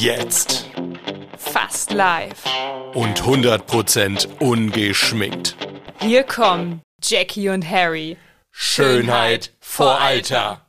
Jetzt. 0.00 0.64
Fast 1.36 1.92
live. 1.92 2.42
Und 2.94 3.20
100% 3.20 4.28
ungeschminkt. 4.38 5.54
Hier 6.00 6.22
kommen 6.22 6.80
Jackie 7.02 7.50
und 7.50 7.68
Harry. 7.68 8.16
Schönheit 8.50 9.52
vor 9.60 10.00
Alter. 10.00 10.62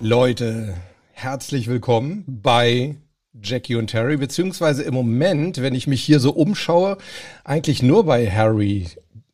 Leute, 0.00 0.74
herzlich 1.12 1.66
willkommen 1.66 2.24
bei 2.26 2.96
Jackie 3.42 3.76
und 3.76 3.92
Harry, 3.94 4.16
beziehungsweise 4.16 4.84
im 4.84 4.94
Moment, 4.94 5.60
wenn 5.60 5.74
ich 5.74 5.86
mich 5.86 6.02
hier 6.02 6.20
so 6.20 6.32
umschaue, 6.32 6.98
eigentlich 7.42 7.82
nur 7.82 8.04
bei 8.04 8.30
Harry. 8.30 8.88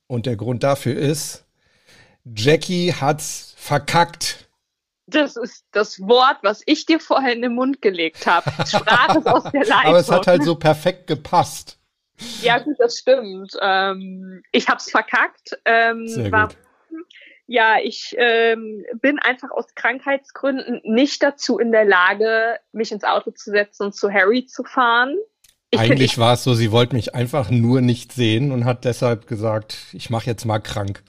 Und 0.06 0.26
der 0.26 0.36
Grund 0.36 0.62
dafür 0.62 0.96
ist, 0.96 1.44
Jackie 2.24 2.92
hat's 2.92 3.54
verkackt. 3.56 4.48
Das 5.06 5.36
ist 5.36 5.64
das 5.72 6.00
Wort, 6.00 6.38
was 6.42 6.62
ich 6.66 6.86
dir 6.86 7.00
vorher 7.00 7.32
in 7.32 7.42
den 7.42 7.54
Mund 7.54 7.82
gelegt 7.82 8.26
habe. 8.26 8.50
Sprach 8.66 9.16
es 9.16 9.26
aus 9.26 9.44
der 9.52 9.64
Leitung. 9.64 9.84
Aber 9.86 9.98
es 9.98 10.10
hat 10.10 10.26
halt 10.26 10.44
so 10.44 10.54
perfekt 10.54 11.06
gepasst. 11.06 11.78
Ja, 12.42 12.58
gut, 12.58 12.76
das 12.78 12.98
stimmt. 12.98 13.52
Ähm, 13.60 14.42
ich 14.52 14.68
hab's 14.68 14.90
verkackt. 14.90 15.58
Ähm, 15.64 16.06
Sehr 16.06 16.30
gut. 16.30 16.56
Ja, 17.52 17.78
ich 17.82 18.14
ähm, 18.16 18.84
bin 19.02 19.18
einfach 19.18 19.50
aus 19.50 19.74
Krankheitsgründen 19.74 20.82
nicht 20.84 21.20
dazu 21.20 21.58
in 21.58 21.72
der 21.72 21.84
Lage, 21.84 22.60
mich 22.70 22.92
ins 22.92 23.02
Auto 23.02 23.32
zu 23.32 23.50
setzen 23.50 23.86
und 23.86 23.92
zu 23.92 24.08
Harry 24.08 24.46
zu 24.46 24.62
fahren. 24.62 25.16
Ich 25.72 25.80
Eigentlich 25.80 26.16
war 26.16 26.34
es 26.34 26.44
so, 26.44 26.54
sie 26.54 26.70
wollte 26.70 26.94
mich 26.94 27.16
einfach 27.16 27.50
nur 27.50 27.80
nicht 27.80 28.12
sehen 28.12 28.52
und 28.52 28.66
hat 28.66 28.84
deshalb 28.84 29.26
gesagt, 29.26 29.78
ich 29.92 30.10
mache 30.10 30.26
jetzt 30.26 30.44
mal 30.44 30.60
krank. 30.60 31.02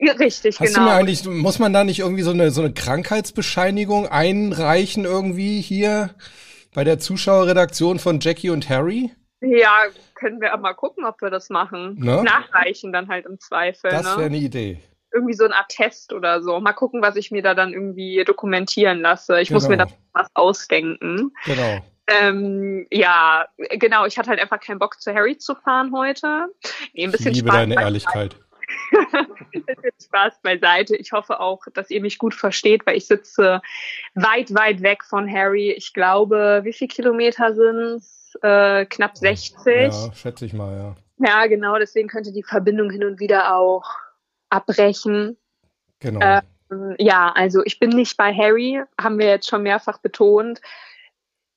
Richtig, 0.00 0.58
Hast 0.58 0.74
genau. 0.74 0.80
du 0.80 0.84
mir 0.90 0.96
eigentlich, 0.96 1.24
muss 1.26 1.60
man 1.60 1.72
da 1.72 1.84
nicht 1.84 2.00
irgendwie 2.00 2.24
so 2.24 2.32
eine, 2.32 2.50
so 2.50 2.62
eine 2.62 2.72
Krankheitsbescheinigung 2.72 4.08
einreichen 4.08 5.04
irgendwie 5.04 5.60
hier 5.60 6.10
bei 6.74 6.82
der 6.82 6.98
Zuschauerredaktion 6.98 8.00
von 8.00 8.18
Jackie 8.18 8.50
und 8.50 8.68
Harry? 8.68 9.12
ja, 9.40 9.84
können 10.14 10.40
wir 10.40 10.52
aber 10.52 10.62
mal 10.62 10.74
gucken, 10.74 11.04
ob 11.04 11.22
wir 11.22 11.30
das 11.30 11.50
machen. 11.50 12.00
Ne? 12.00 12.24
Nachreichen 12.24 12.92
dann 12.92 13.08
halt 13.08 13.26
im 13.26 13.38
Zweifel. 13.38 13.90
Das 13.90 14.06
wäre 14.06 14.18
ne? 14.18 14.24
eine 14.26 14.38
Idee. 14.38 14.80
Irgendwie 15.14 15.34
so 15.34 15.44
ein 15.44 15.52
Attest 15.52 16.12
oder 16.12 16.42
so. 16.42 16.58
Mal 16.60 16.72
gucken, 16.72 17.00
was 17.00 17.16
ich 17.16 17.30
mir 17.30 17.42
da 17.42 17.54
dann 17.54 17.72
irgendwie 17.72 18.22
dokumentieren 18.26 19.00
lasse. 19.00 19.40
Ich 19.40 19.50
muss 19.50 19.68
mir 19.68 19.76
da 19.76 19.84
Genau. 19.84 19.96
was 20.12 20.26
ausdenken. 20.34 21.32
Genau. 21.46 21.78
Ähm, 22.06 22.86
ja, 22.90 23.46
genau. 23.70 24.04
Ich 24.04 24.18
hatte 24.18 24.28
halt 24.30 24.40
einfach 24.40 24.60
keinen 24.60 24.78
Bock, 24.78 25.00
zu 25.00 25.14
Harry 25.14 25.38
zu 25.38 25.54
fahren 25.54 25.92
heute. 25.94 26.46
Nee, 26.92 27.04
ein 27.04 27.10
Ich 27.10 27.12
bisschen 27.12 27.32
liebe 27.32 27.48
Spaß 27.48 27.56
deine. 27.60 27.74
Ehrlichkeit. 27.80 28.36
Spaß 30.02 30.40
beiseite. 30.42 30.96
Ich 30.96 31.12
hoffe 31.12 31.40
auch, 31.40 31.62
dass 31.72 31.90
ihr 31.90 32.00
mich 32.00 32.18
gut 32.18 32.34
versteht, 32.34 32.86
weil 32.86 32.96
ich 32.96 33.06
sitze 33.06 33.60
weit, 34.14 34.54
weit 34.54 34.82
weg 34.82 35.04
von 35.04 35.30
Harry. 35.30 35.70
Ich 35.72 35.92
glaube, 35.94 36.60
wie 36.64 36.72
viele 36.72 36.88
Kilometer 36.88 37.54
sind's? 37.54 38.36
Äh, 38.42 38.86
knapp 38.86 39.16
60. 39.16 39.64
Ja, 39.66 40.12
schätze 40.14 40.44
ich 40.46 40.52
mal, 40.52 40.76
ja. 40.76 41.26
Ja, 41.26 41.46
genau. 41.46 41.78
Deswegen 41.78 42.08
könnte 42.08 42.32
die 42.32 42.42
Verbindung 42.42 42.90
hin 42.90 43.04
und 43.04 43.20
wieder 43.20 43.54
auch 43.54 43.84
abbrechen. 44.54 45.36
Genau. 46.00 46.20
Äh, 46.20 46.42
Ja, 46.98 47.30
also 47.32 47.62
ich 47.64 47.78
bin 47.78 47.90
nicht 47.90 48.16
bei 48.16 48.32
Harry, 48.34 48.82
haben 49.00 49.18
wir 49.18 49.26
jetzt 49.26 49.48
schon 49.48 49.62
mehrfach 49.62 49.98
betont, 49.98 50.60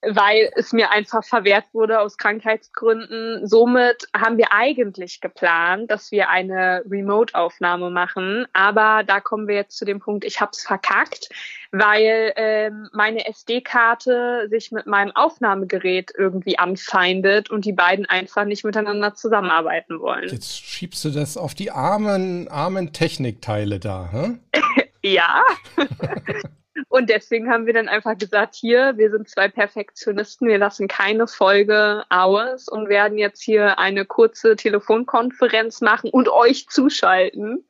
weil 0.02 0.52
es 0.56 0.74
mir 0.74 0.92
einfach 0.92 1.24
verwehrt 1.24 1.66
wurde 1.74 2.00
aus 2.00 2.18
Krankheitsgründen. 2.18 3.48
Somit 3.48 4.08
haben 4.16 4.38
wir 4.38 4.52
eigentlich 4.52 5.22
geplant, 5.22 5.90
dass 5.90 6.12
wir 6.12 6.30
eine 6.30 6.84
Remote-Aufnahme 6.90 7.90
machen, 7.90 8.46
aber 8.54 9.04
da 9.04 9.20
kommen 9.20 9.48
wir 9.48 9.56
jetzt 9.56 9.78
zu 9.78 9.86
dem 9.86 10.00
Punkt, 10.00 10.24
ich 10.24 10.40
habe 10.40 10.52
es 10.54 10.62
verkackt, 10.62 11.30
weil 11.72 12.34
ähm, 12.36 12.90
meine 12.94 13.28
SD-Karte 13.28 14.48
sich 14.50 14.72
mit 14.72 14.86
meinem 14.86 15.16
Aufnahmegerät 15.16 16.12
irgendwie 16.16 16.60
anfeindet 16.60 17.50
und 17.50 17.66
die 17.66 17.74
beiden 17.74 18.06
einfach 18.06 18.46
nicht 18.46 18.64
miteinander 18.64 19.16
zusammenarbeiten 19.16 20.00
wollen. 20.00 20.30
Jetzt 20.30 20.64
schiebst 20.64 21.04
du 21.06 21.10
das 21.10 21.38
auf 21.38 21.56
die 21.56 21.72
armen, 21.72 22.48
armen 22.48 22.94
Technikteile 22.94 23.80
da, 23.80 24.10
hä? 24.12 24.38
Ja. 25.04 25.44
Und 26.98 27.12
deswegen 27.12 27.48
haben 27.52 27.68
wir 27.68 27.74
dann 27.74 27.88
einfach 27.88 28.18
gesagt, 28.18 28.56
hier, 28.56 28.98
wir 28.98 29.12
sind 29.12 29.30
zwei 29.30 29.50
Perfektionisten, 29.50 30.48
wir 30.48 30.58
lassen 30.58 30.88
keine 30.88 31.28
Folge 31.28 32.04
aus 32.10 32.68
und 32.68 32.90
werden 32.90 33.20
jetzt 33.20 33.44
hier 33.44 33.78
eine 33.78 34.04
kurze 34.04 34.56
Telefonkonferenz 34.56 35.82
machen 35.82 36.10
und 36.10 36.28
euch 36.28 36.68
zuschalten. 36.70 37.64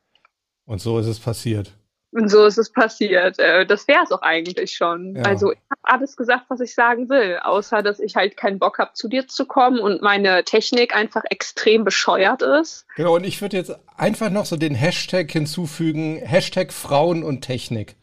Und 0.65 0.79
so 0.79 0.97
ist 0.97 1.07
es 1.07 1.19
passiert. 1.19 1.73
Und 2.11 2.29
so 2.29 2.45
ist 2.45 2.57
es 2.57 2.71
passiert. 2.71 3.37
Äh, 3.37 3.65
Das 3.65 3.85
wäre 3.89 4.01
es 4.01 4.13
auch 4.13 4.21
eigentlich 4.21 4.71
schon. 4.71 5.17
Ja. 5.17 5.23
Also 5.23 5.51
ich 5.51 5.59
habe 5.69 5.81
alles 5.83 6.15
gesagt, 6.15 6.45
was 6.47 6.61
ich 6.61 6.73
sagen 6.73 7.09
will, 7.09 7.37
außer 7.43 7.83
dass 7.83 7.99
ich 7.99 8.15
halt 8.15 8.37
keinen 8.37 8.59
Bock 8.59 8.79
habe, 8.79 8.91
zu 8.93 9.09
dir 9.09 9.27
zu 9.27 9.45
kommen 9.45 9.79
und 9.79 10.01
meine 10.01 10.45
Technik 10.45 10.95
einfach 10.95 11.23
extrem 11.29 11.83
bescheuert 11.83 12.41
ist. 12.41 12.85
Genau, 12.95 13.15
und 13.15 13.25
ich 13.25 13.41
würde 13.41 13.57
jetzt 13.57 13.77
einfach 13.97 14.29
noch 14.29 14.45
so 14.45 14.55
den 14.55 14.73
Hashtag 14.73 15.29
hinzufügen, 15.29 16.15
Hashtag 16.15 16.71
Frauen 16.71 17.23
und 17.23 17.41
Technik. 17.41 17.97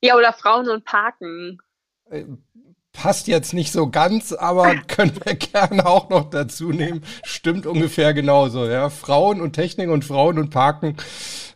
Ja, 0.00 0.16
oder 0.16 0.32
Frauen 0.32 0.68
und 0.68 0.84
Parken. 0.84 1.60
Passt 2.92 3.28
jetzt 3.28 3.52
nicht 3.52 3.72
so 3.72 3.90
ganz, 3.90 4.32
aber 4.32 4.74
können 4.88 5.18
wir 5.24 5.34
gerne 5.34 5.86
auch 5.86 6.08
noch 6.08 6.30
dazu 6.30 6.70
nehmen. 6.70 7.04
Stimmt 7.24 7.66
ungefähr 7.66 8.14
genauso, 8.14 8.66
ja. 8.66 8.90
Frauen 8.90 9.40
und 9.40 9.52
Technik 9.52 9.88
und 9.88 10.04
Frauen 10.04 10.38
und 10.38 10.50
Parken, 10.50 10.96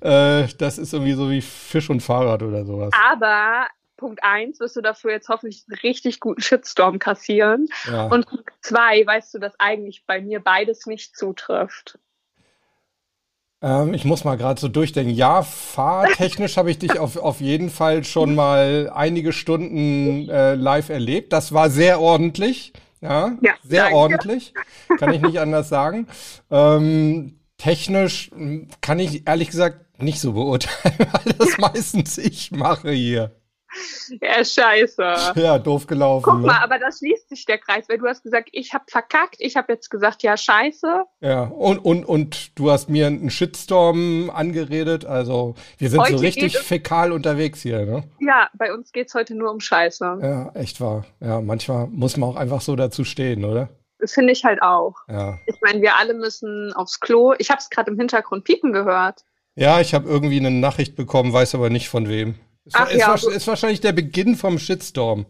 äh, 0.01 0.47
das 0.59 0.79
ist 0.79 0.93
irgendwie 0.93 1.15
so 1.15 1.31
wie 1.31 1.41
Fisch 1.41 1.91
und 1.91 2.01
Fahrrad 2.01 2.43
oder 2.43 2.65
sowas. 2.65 2.93
Aber 3.11 3.67
Punkt 3.97 4.25
eins 4.25 4.59
wirst 4.59 4.75
du 4.75 4.81
dafür 4.81 5.13
jetzt 5.13 5.29
hoffentlich 5.29 5.65
einen 5.69 5.79
richtig 5.79 6.19
guten 6.19 6.43
Shitstorm 6.43 6.99
kassieren. 6.99 7.69
Ja. 7.87 8.07
Und 8.07 8.27
Punkt 8.27 8.51
zwei 8.61 9.07
weißt 9.07 9.35
du, 9.35 9.39
dass 9.39 9.59
eigentlich 9.61 10.05
bei 10.07 10.21
mir 10.21 10.41
beides 10.41 10.87
nicht 10.87 11.17
zutrifft. 11.17 11.99
Ähm, 13.63 13.95
ich 13.95 14.05
muss 14.05 14.25
mal 14.25 14.37
gerade 14.37 14.61
so 14.61 14.69
durchdenken. 14.69 15.15
Ja, 15.15 15.43
fahrtechnisch 15.43 16.57
habe 16.57 16.71
ich 16.71 16.79
dich 16.79 16.99
auf, 16.99 17.17
auf 17.17 17.41
jeden 17.41 17.71
Fall 17.71 18.03
schon 18.05 18.35
mal 18.35 18.91
einige 18.95 19.33
Stunden 19.33 20.29
äh, 20.29 20.55
live 20.55 20.89
erlebt. 20.89 21.33
Das 21.33 21.53
war 21.53 21.71
sehr 21.71 22.01
ordentlich. 22.01 22.73
Ja, 23.01 23.37
Ja, 23.41 23.53
sehr 23.65 23.85
danke. 23.85 23.97
ordentlich. 23.97 24.55
Kann 24.99 25.13
ich 25.13 25.23
nicht 25.23 25.39
anders 25.39 25.69
sagen. 25.69 26.07
Ähm, 26.51 27.39
technisch 27.59 28.31
mh, 28.35 28.67
kann 28.81 28.99
ich 28.99 29.27
ehrlich 29.29 29.49
gesagt 29.51 30.01
nicht 30.03 30.21
so 30.21 30.33
beurteilen, 30.33 30.97
weil 31.13 31.33
das 31.39 31.59
meistens 31.59 32.19
ich 32.19 32.51
mache 32.51 32.91
hier. 32.91 33.33
Ja, 34.21 34.45
scheiße. 34.45 35.33
Ja, 35.37 35.59
doof 35.59 35.87
gelaufen. 35.87 36.23
Guck 36.25 36.41
ne? 36.41 36.47
mal, 36.47 36.61
aber 36.63 36.79
da 36.79 36.91
schließt 36.91 37.29
sich 37.29 37.45
der 37.45 37.59
Kreis, 37.59 37.89
weil 37.89 37.99
du 37.99 38.07
hast 38.07 38.23
gesagt, 38.23 38.49
ich 38.53 38.73
habe 38.73 38.85
verkackt. 38.89 39.37
Ich 39.39 39.57
habe 39.57 39.73
jetzt 39.73 39.91
gesagt, 39.91 40.23
ja, 40.23 40.37
scheiße. 40.37 41.05
Ja, 41.21 41.45
und, 41.45 41.79
und, 41.79 42.05
und 42.05 42.59
du 42.59 42.71
hast 42.71 42.89
mir 42.89 43.07
einen 43.07 43.31
Shitstorm 43.31 44.31
angeredet. 44.31 45.05
Also, 45.05 45.55
wir 45.79 45.91
sind 45.91 46.01
Heute 46.01 46.19
so 46.19 46.19
richtig 46.19 46.59
fäkal 46.59 47.13
unterwegs 47.13 47.63
hier, 47.63 47.85
ne? 47.85 48.05
Ja, 48.21 48.49
bei 48.55 48.73
uns 48.73 48.93
geht's 48.93 49.15
heute 49.15 49.35
nur 49.35 49.51
um 49.51 49.61
Scheiße. 49.61 50.19
Ja, 50.23 50.51
echt 50.55 50.81
wahr. 50.81 51.05
Ja, 51.21 51.41
manchmal 51.41 51.87
muss 51.89 52.17
man 52.17 52.31
auch 52.31 52.37
einfach 52.37 52.61
so 52.61 52.77
dazu 52.77 53.05
stehen, 53.05 53.45
oder? 53.45 53.69
Das 53.99 54.13
finde 54.13 54.33
ich 54.33 54.45
halt 54.45 54.63
auch. 54.63 54.97
Ja. 55.09 55.39
Ich 55.47 55.61
meine, 55.61 55.81
wir 55.81 55.97
alle 55.97 56.15
müssen 56.15 56.73
aufs 56.75 56.99
Klo. 56.99 57.35
Ich 57.39 57.51
habe 57.51 57.61
es 57.61 57.71
gerade 57.71 57.91
im 57.91 57.99
Hintergrund 57.99 58.45
piepen 58.45 58.73
gehört. 58.73 59.25
Ja, 59.55 59.81
ich 59.81 59.95
habe 59.95 60.09
irgendwie 60.09 60.41
eine 60.41 60.51
Nachricht 60.51 60.97
bekommen, 60.97 61.33
weiß 61.33 61.55
aber 61.55 61.71
nicht 61.71 61.89
von 61.89 62.09
wem. 62.09 62.35
Ist, 62.65 62.77
Ach 62.77 62.91
ist, 62.91 62.99
ja, 63.01 63.09
wa- 63.09 63.17
gut. 63.17 63.33
ist 63.33 63.47
wahrscheinlich 63.47 63.81
der 63.81 63.93
Beginn 63.93 64.37
vom 64.37 64.59
Shitstorm. 64.59 65.27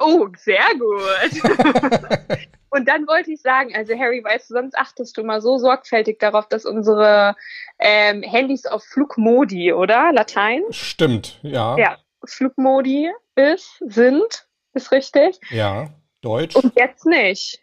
Oh, 0.00 0.28
sehr 0.36 0.62
gut. 0.78 1.42
Und 2.70 2.86
dann 2.86 3.06
wollte 3.06 3.32
ich 3.32 3.40
sagen, 3.40 3.74
also 3.74 3.98
Harry, 3.98 4.22
weißt 4.22 4.50
du, 4.50 4.54
sonst 4.54 4.76
achtest 4.76 5.16
du 5.16 5.24
mal 5.24 5.40
so 5.40 5.58
sorgfältig 5.58 6.18
darauf, 6.18 6.46
dass 6.48 6.64
unsere 6.66 7.34
ähm, 7.78 8.22
Handys 8.22 8.66
auf 8.66 8.84
Flugmodi, 8.84 9.72
oder? 9.72 10.12
Latein? 10.12 10.62
Stimmt, 10.70 11.40
ja. 11.42 11.76
Ja. 11.78 11.98
Flugmodi 12.24 13.10
ist, 13.36 13.82
sind, 13.86 14.46
ist 14.74 14.92
richtig. 14.92 15.40
Ja, 15.50 15.88
Deutsch. 16.20 16.56
Und 16.56 16.76
jetzt 16.76 17.06
nicht. 17.06 17.60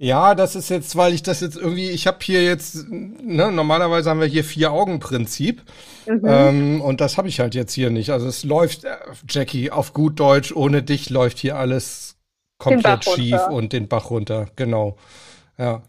Ja, 0.00 0.36
das 0.36 0.54
ist 0.54 0.68
jetzt, 0.68 0.94
weil 0.94 1.12
ich 1.12 1.24
das 1.24 1.40
jetzt 1.40 1.56
irgendwie, 1.56 1.90
ich 1.90 2.06
habe 2.06 2.18
hier 2.22 2.44
jetzt, 2.44 2.88
ne, 2.88 3.50
normalerweise 3.50 4.08
haben 4.08 4.20
wir 4.20 4.28
hier 4.28 4.44
Vier-Augen-Prinzip. 4.44 5.62
Mhm. 6.06 6.22
Ähm, 6.24 6.80
und 6.80 7.00
das 7.00 7.18
habe 7.18 7.28
ich 7.28 7.40
halt 7.40 7.56
jetzt 7.56 7.72
hier 7.72 7.90
nicht. 7.90 8.10
Also 8.10 8.28
es 8.28 8.44
läuft, 8.44 8.84
äh, 8.84 8.96
Jackie, 9.28 9.72
auf 9.72 9.92
gut 9.92 10.20
Deutsch, 10.20 10.52
ohne 10.52 10.84
dich 10.84 11.10
läuft 11.10 11.38
hier 11.38 11.56
alles 11.56 12.16
komplett 12.58 13.06
runter. 13.08 13.16
schief 13.16 13.48
und 13.48 13.72
den 13.72 13.88
Bach 13.88 14.10
runter. 14.10 14.46
Genau. 14.54 14.96
Ja. 15.58 15.82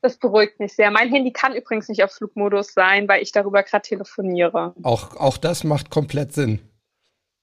Das 0.00 0.16
beruhigt 0.16 0.60
mich 0.60 0.74
sehr. 0.74 0.92
Mein 0.92 1.08
Handy 1.08 1.32
kann 1.32 1.52
übrigens 1.52 1.88
nicht 1.88 2.04
auf 2.04 2.12
Flugmodus 2.12 2.72
sein, 2.72 3.08
weil 3.08 3.22
ich 3.22 3.32
darüber 3.32 3.64
gerade 3.64 3.82
telefoniere. 3.82 4.74
Auch, 4.84 5.16
auch 5.16 5.38
das 5.38 5.64
macht 5.64 5.90
komplett 5.90 6.32
Sinn. 6.32 6.60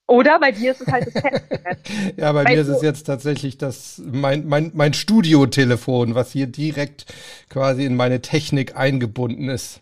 Oder 0.06 0.38
bei 0.38 0.52
dir 0.52 0.72
ist 0.72 0.82
es 0.82 0.86
halt 0.88 1.06
das 1.06 1.14
Festnetz. 1.14 1.80
ja, 2.16 2.32
bei 2.32 2.44
weißt 2.44 2.54
mir 2.54 2.60
ist 2.60 2.68
es 2.68 2.82
jetzt 2.82 3.04
tatsächlich 3.04 3.56
das 3.56 4.02
mein 4.04 4.46
mein 4.46 4.70
mein 4.74 4.92
Studiotelefon, 4.92 6.14
was 6.14 6.30
hier 6.30 6.46
direkt 6.46 7.06
quasi 7.48 7.84
in 7.86 7.96
meine 7.96 8.20
Technik 8.20 8.76
eingebunden 8.76 9.48
ist. 9.48 9.80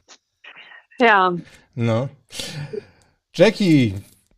Ja. 1.01 1.35
Na. 1.75 2.09
Jackie, 3.35 3.95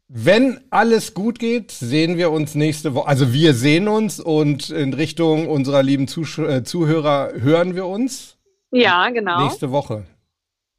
wenn 0.08 0.60
alles 0.70 1.12
gut 1.12 1.38
geht, 1.38 1.70
sehen 1.70 2.16
wir 2.16 2.31
uns 2.31 2.54
nächste 2.54 2.94
Woche. 2.94 3.08
Also 3.08 3.32
wir 3.32 3.52
sehen 3.52 3.88
uns 3.88 4.20
und 4.20 4.70
in 4.70 4.94
Richtung 4.94 5.48
unserer 5.48 5.82
lieben 5.82 6.08
Zusch 6.08 6.38
äh, 6.38 6.62
Zuhörer 6.62 7.32
hören 7.34 7.75
wir 7.75 7.86
uns. 7.86 8.38
Ja, 8.70 9.10
genau. 9.10 9.42
Nächste 9.44 9.70
Woche. 9.70 10.04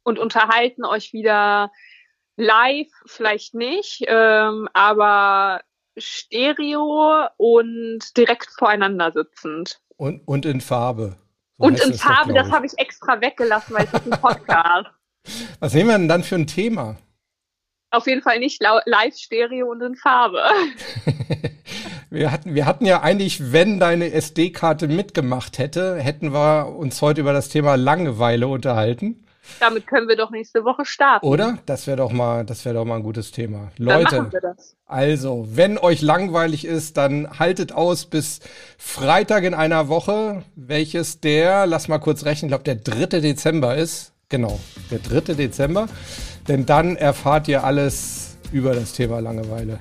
Und 0.02 0.18
unterhalten 0.18 0.84
euch 0.84 1.12
wieder 1.12 1.70
live, 2.36 2.90
vielleicht 3.06 3.54
nicht, 3.54 4.04
ähm, 4.06 4.68
aber 4.72 5.60
Stereo 5.96 7.28
und 7.36 8.16
direkt 8.16 8.50
voreinander 8.50 9.12
sitzend. 9.12 9.80
Und, 9.96 10.26
und 10.26 10.44
in 10.44 10.60
Farbe. 10.60 11.16
So 11.58 11.66
und 11.66 11.80
in 11.80 11.94
Farbe, 11.94 12.34
doch, 12.34 12.42
das 12.42 12.52
habe 12.52 12.66
ich 12.66 12.78
extra 12.78 13.20
weggelassen, 13.20 13.74
weil 13.74 13.86
es 13.86 13.92
ist 13.92 14.12
ein 14.12 14.20
Podcast. 14.20 14.90
Was 15.60 15.74
nehmen 15.74 15.88
wir 15.88 15.98
denn 15.98 16.08
dann 16.08 16.22
für 16.22 16.36
ein 16.36 16.46
Thema? 16.46 16.96
Auf 17.90 18.06
jeden 18.06 18.22
Fall 18.22 18.38
nicht 18.40 18.62
live 18.62 19.16
Stereo 19.16 19.70
und 19.70 19.80
in 19.80 19.96
Farbe. 19.96 20.42
wir, 22.10 22.30
hatten, 22.30 22.54
wir 22.54 22.66
hatten 22.66 22.84
ja 22.84 23.00
eigentlich, 23.00 23.52
wenn 23.52 23.80
deine 23.80 24.12
SD-Karte 24.12 24.86
mitgemacht 24.86 25.58
hätte, 25.58 25.96
hätten 25.96 26.32
wir 26.32 26.76
uns 26.76 27.00
heute 27.00 27.22
über 27.22 27.32
das 27.32 27.48
Thema 27.48 27.76
Langeweile 27.76 28.48
unterhalten. 28.48 29.25
Damit 29.60 29.86
können 29.86 30.08
wir 30.08 30.16
doch 30.16 30.30
nächste 30.30 30.64
Woche 30.64 30.84
starten. 30.84 31.26
Oder? 31.26 31.58
Das 31.66 31.86
wäre 31.86 31.96
doch 31.96 32.12
mal, 32.12 32.44
das 32.44 32.64
wäre 32.64 32.74
doch 32.74 32.84
mal 32.84 32.96
ein 32.96 33.02
gutes 33.02 33.30
Thema. 33.30 33.70
Leute, 33.78 34.30
also, 34.86 35.46
wenn 35.50 35.78
euch 35.78 36.02
langweilig 36.02 36.64
ist, 36.64 36.96
dann 36.96 37.38
haltet 37.38 37.72
aus 37.72 38.06
bis 38.06 38.40
Freitag 38.78 39.44
in 39.44 39.54
einer 39.54 39.88
Woche, 39.88 40.44
welches 40.54 41.20
der, 41.20 41.66
lass 41.66 41.88
mal 41.88 41.98
kurz 41.98 42.24
rechnen, 42.24 42.48
ich 42.48 42.50
glaube 42.50 42.64
der 42.64 42.76
3. 42.76 43.20
Dezember 43.20 43.76
ist. 43.76 44.12
Genau, 44.28 44.58
der 44.90 44.98
3. 44.98 45.34
Dezember. 45.34 45.86
Denn 46.48 46.66
dann 46.66 46.96
erfahrt 46.96 47.48
ihr 47.48 47.64
alles 47.64 48.36
über 48.52 48.74
das 48.74 48.92
Thema 48.92 49.20
Langeweile. 49.20 49.80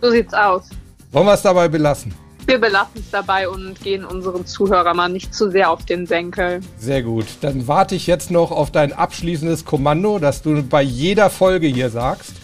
So 0.00 0.10
sieht's 0.10 0.34
aus. 0.34 0.70
Wollen 1.12 1.26
wir 1.26 1.34
es 1.34 1.42
dabei 1.42 1.68
belassen? 1.68 2.14
Wir 2.46 2.58
belassen 2.58 3.00
es 3.00 3.10
dabei 3.10 3.48
und 3.48 3.80
gehen 3.82 4.04
unseren 4.04 4.46
Zuhörern 4.46 4.96
mal 4.96 5.08
nicht 5.08 5.34
zu 5.34 5.50
sehr 5.50 5.70
auf 5.70 5.84
den 5.84 6.06
Senkel. 6.06 6.60
Sehr 6.78 7.02
gut. 7.02 7.26
Dann 7.40 7.68
warte 7.68 7.94
ich 7.94 8.06
jetzt 8.06 8.30
noch 8.30 8.50
auf 8.50 8.70
dein 8.70 8.92
abschließendes 8.92 9.64
Kommando, 9.64 10.18
das 10.18 10.42
du 10.42 10.62
bei 10.62 10.82
jeder 10.82 11.30
Folge 11.30 11.66
hier 11.68 11.90
sagst. 11.90 12.34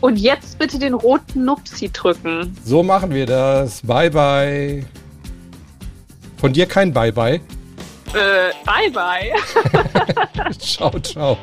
Und 0.00 0.16
jetzt 0.16 0.58
bitte 0.58 0.78
den 0.78 0.94
roten 0.94 1.44
Nupsi 1.44 1.90
drücken. 1.92 2.56
So 2.64 2.82
machen 2.82 3.12
wir 3.14 3.26
das. 3.26 3.82
Bye, 3.82 4.10
bye. 4.10 4.84
Von 6.38 6.52
dir 6.52 6.66
kein 6.66 6.92
Bye, 6.92 7.12
bye. 7.12 7.40
Äh, 8.14 8.52
bye, 8.64 8.90
bye. 8.90 10.52
ciao, 10.58 10.90
ciao. 11.00 11.38